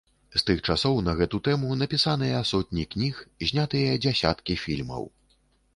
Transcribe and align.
З 0.35 0.39
тых 0.45 0.61
часоў 0.73 1.01
на 1.07 1.13
гэту 1.19 1.39
тэму 1.47 1.77
напісаныя 1.81 2.41
сотні 2.53 2.87
кніг, 2.95 3.23
знятыя 3.51 3.91
дзясяткі 4.07 4.59
фільмаў. 4.65 5.09